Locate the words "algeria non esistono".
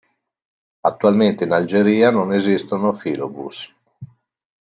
1.51-2.91